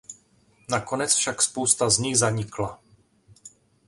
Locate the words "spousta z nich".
1.41-2.17